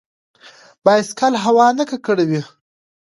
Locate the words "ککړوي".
1.89-2.41